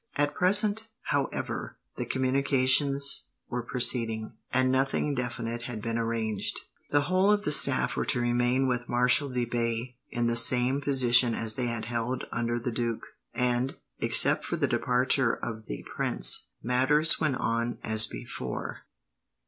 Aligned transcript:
At 0.15 0.33
present, 0.33 0.87
however, 1.11 1.77
the 1.95 2.07
communications 2.07 3.25
were 3.51 3.61
proceeding, 3.61 4.33
and 4.51 4.71
nothing 4.71 5.13
definite 5.13 5.61
had 5.69 5.79
been 5.79 5.99
arranged. 5.99 6.59
The 6.89 7.01
whole 7.01 7.29
of 7.29 7.43
the 7.43 7.51
staff 7.51 7.95
were 7.95 8.05
to 8.05 8.19
remain 8.19 8.65
with 8.65 8.89
Marshal 8.89 9.29
de 9.29 9.45
Bay, 9.45 9.97
in 10.09 10.25
the 10.25 10.35
same 10.35 10.81
position 10.81 11.35
as 11.35 11.53
they 11.53 11.67
had 11.67 11.85
held 11.85 12.23
under 12.31 12.57
the 12.57 12.71
duke, 12.71 13.05
and, 13.35 13.75
except 13.99 14.43
for 14.43 14.57
the 14.57 14.65
departure 14.67 15.33
of 15.35 15.67
the 15.67 15.85
prince, 15.95 16.47
matters 16.63 17.19
went 17.19 17.35
on 17.35 17.77
as 17.83 18.07
before. 18.07 18.87